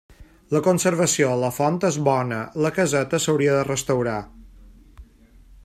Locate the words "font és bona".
1.57-2.39